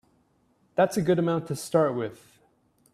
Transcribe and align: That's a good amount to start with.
That's 0.75 0.97
a 0.97 1.01
good 1.03 1.19
amount 1.19 1.45
to 1.49 1.55
start 1.55 1.93
with. 1.93 2.39